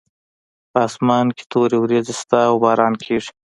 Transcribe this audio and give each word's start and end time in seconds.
په 0.71 0.79
اسمان 0.87 1.25
کې 1.35 1.43
تورې 1.51 1.77
وریځې 1.79 2.13
شته 2.19 2.39
او 2.49 2.55
باران 2.63 2.93
کیږي 3.03 3.31